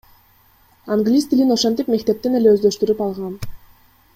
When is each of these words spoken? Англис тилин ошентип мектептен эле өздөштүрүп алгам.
Англис 0.95 1.27
тилин 1.33 1.53
ошентип 1.57 1.93
мектептен 1.97 2.39
эле 2.41 2.55
өздөштүрүп 2.55 3.05
алгам. 3.09 3.37